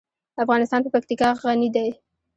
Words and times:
افغانستان 0.43 0.79
په 0.83 0.89
پکتیکا 0.95 1.29
غني 1.41 1.69
دی. 1.75 1.89